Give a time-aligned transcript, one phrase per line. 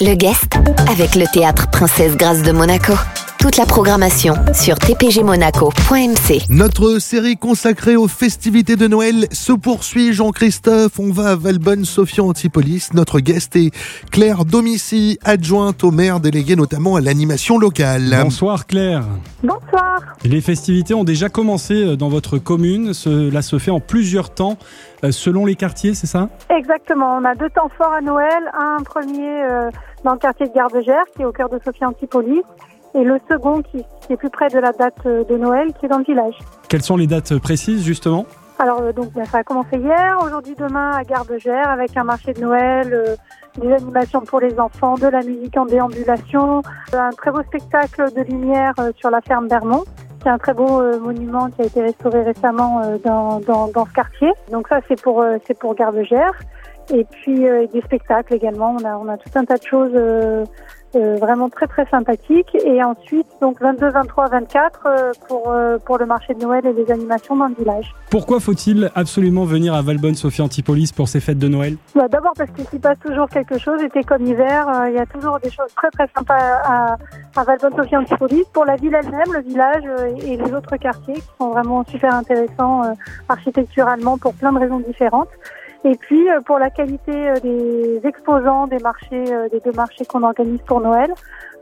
[0.00, 0.54] Le guest
[0.88, 2.94] avec le théâtre Princesse Grâce de Monaco.
[3.42, 6.42] Toute la programmation sur tpgmonaco.mc.
[6.48, 11.00] Notre série consacrée aux festivités de Noël se poursuit, Jean-Christophe.
[11.00, 12.90] On va à Valbonne, Sophia Antipolis.
[12.94, 13.72] Notre guest est
[14.12, 18.16] Claire Domici, adjointe au maire déléguée notamment à l'animation locale.
[18.22, 19.02] Bonsoir Claire.
[19.42, 19.98] Bonsoir.
[20.22, 22.94] Les festivités ont déjà commencé euh, dans votre commune.
[22.94, 24.56] Cela se fait en plusieurs temps
[25.02, 26.28] euh, selon les quartiers, c'est ça?
[26.48, 27.16] Exactement.
[27.20, 28.52] On a deux temps forts à Noël.
[28.56, 29.68] Un premier euh,
[30.04, 32.42] dans le quartier de Gardegère, qui est au cœur de Sophia Antipolis
[32.94, 35.88] et le second qui, est plus près de la date euh, de Noël, qui est
[35.88, 36.34] dans le village.
[36.68, 38.26] Quelles sont les dates précises justement?
[38.58, 42.04] Alors euh, donc ça a commencé hier, aujourd'hui demain à Gare de Gère avec un
[42.04, 43.16] marché de Noël, euh,
[43.58, 48.22] des animations pour les enfants, de la musique en déambulation, un très beau spectacle de
[48.22, 49.84] lumière sur la ferme Bermont.
[50.22, 54.30] C'est un très beau monument qui a été restauré récemment dans, dans, dans ce quartier.
[54.52, 56.32] Donc ça c'est pour c'est pour Gare de Gère.
[56.92, 57.40] Et puis
[57.72, 58.76] des spectacles également.
[58.80, 59.92] On a on a tout un tas de choses
[60.94, 62.54] euh, vraiment très très sympathique.
[62.66, 64.86] Et ensuite, donc 22, 23, 24
[65.26, 67.94] pour, euh, pour le marché de Noël et les animations dans le village.
[68.10, 71.76] Pourquoi faut-il absolument venir à Valbonne, Sophie Antipolis, pour ces fêtes de Noël?
[71.94, 74.98] Bah, D'abord parce qu'il s'y passe toujours quelque chose, été comme hiver, euh, il y
[74.98, 76.96] a toujours des choses très très sympas à,
[77.36, 78.44] à Valbonne, Sophie Antipolis.
[78.52, 79.84] Pour la ville elle-même, le village
[80.26, 82.82] et les autres quartiers qui sont vraiment super intéressants
[83.30, 85.30] architecturalement pour plein de raisons différentes.
[85.84, 90.04] Et puis euh, pour la qualité euh, des exposants des marchés, euh, des deux marchés
[90.04, 91.12] qu'on organise pour Noël,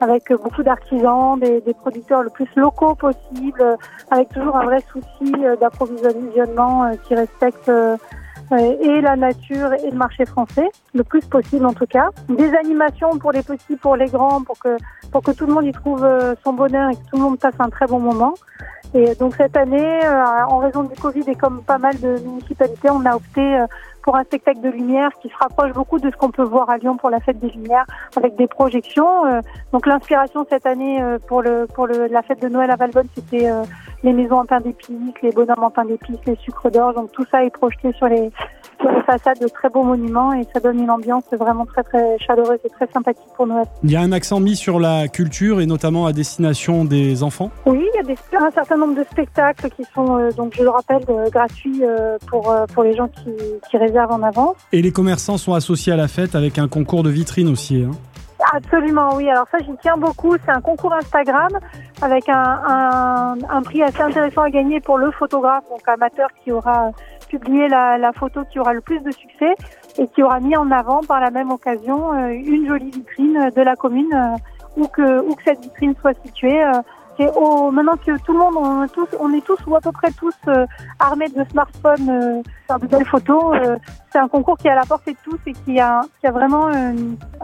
[0.00, 3.76] avec beaucoup d'artisans, des, des, producteurs le plus locaux possible,
[4.10, 10.70] avec toujours un vrai souci d'approvisionnement qui respecte et la nature et le marché français,
[10.94, 12.08] le plus possible en tout cas.
[12.30, 14.78] Des animations pour les petits, pour les grands, pour que,
[15.12, 16.08] pour que tout le monde y trouve
[16.42, 18.32] son bonheur et que tout le monde passe un très bon moment.
[18.94, 20.00] Et donc cette année,
[20.48, 23.64] en raison du Covid et comme pas mal de municipalités, on a opté
[24.02, 26.78] pour un spectacle de lumière qui se rapproche beaucoup de ce qu'on peut voir à
[26.78, 29.26] Lyon pour la fête des Lumières avec des projections.
[29.26, 29.40] Euh,
[29.72, 33.08] donc l'inspiration cette année euh, pour le pour le, la fête de Noël à Valbonne,
[33.14, 33.62] c'était euh,
[34.02, 36.94] les maisons en pain d'épices, les bonhommes en pain d'épices, les sucres d'orge.
[36.94, 38.30] Donc tout ça est projeté sur les
[38.80, 42.18] sur les façades de très beaux monuments et ça donne une ambiance vraiment très très
[42.18, 43.66] chaleureuse et très sympathique pour Noël.
[43.82, 47.50] Il y a un accent mis sur la culture et notamment à destination des enfants?
[47.66, 50.70] Oui, il y a des, un certain nombre de spectacles qui sont donc je le
[50.70, 51.82] rappelle gratuits
[52.28, 53.30] pour pour les gens qui,
[53.70, 54.56] qui réservent en avance.
[54.72, 57.84] Et les commerçants sont associés à la fête avec un concours de vitrine aussi.
[57.84, 57.92] Hein?
[58.52, 59.28] Absolument, oui.
[59.28, 60.36] Alors ça, j'y tiens beaucoup.
[60.44, 61.50] C'est un concours Instagram
[62.00, 66.90] avec un, un, prix assez intéressant à gagner pour le photographe, donc amateur qui aura
[67.30, 69.54] publié la, la, photo qui aura le plus de succès
[69.98, 73.62] et qui aura mis en avant par la même occasion euh, une jolie vitrine de
[73.62, 74.36] la commune euh,
[74.76, 76.62] où que, où que cette vitrine soit située.
[76.62, 76.80] Euh,
[77.28, 79.92] au, maintenant que tout le monde, on est tous, on est tous ou à peu
[79.92, 80.66] près tous euh,
[80.98, 83.56] armés de smartphones, euh, faire de belles photos.
[83.56, 83.76] Euh,
[84.12, 86.32] c'est un concours qui est à la portée de tous et qui a, qui a
[86.32, 86.68] vraiment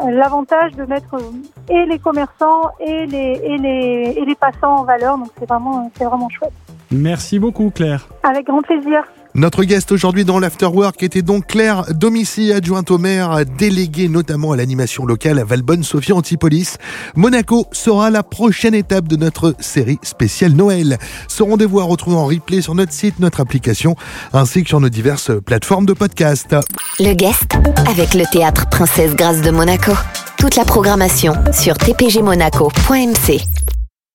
[0.05, 1.17] l'avantage de mettre
[1.69, 5.19] et les commerçants et les, et les, et les passants en valeur.
[5.19, 6.53] Donc c'est vraiment, c'est vraiment chouette.
[6.91, 8.09] Merci beaucoup Claire.
[8.23, 9.05] Avec grand plaisir.
[9.37, 14.57] Notre guest aujourd'hui dans l'Afterwork était donc Claire Domici, adjointe au maire, déléguée notamment à
[14.57, 16.79] l'animation locale à Valbonne, Sophie Antipolis.
[17.17, 20.97] Monaco sera la prochaine étape de notre série spéciale Noël.
[21.29, 23.95] Ce rendez-vous à retrouver en replay sur notre site, notre application,
[24.33, 26.57] ainsi que sur nos diverses plateformes de podcast.
[26.99, 27.53] Le guest
[27.91, 29.93] avec le théâtre Princesse Grâce de Monaco.
[30.39, 33.66] Toute la programmation sur tpgmonaco.mc.